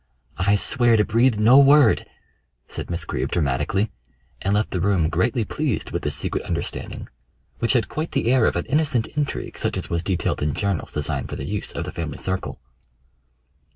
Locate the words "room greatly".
4.81-5.45